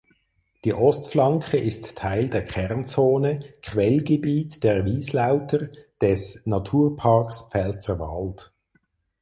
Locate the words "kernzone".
2.43-3.41